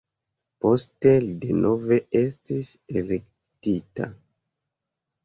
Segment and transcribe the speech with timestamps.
[0.65, 2.71] Poste li denove estis
[3.03, 4.09] elektita.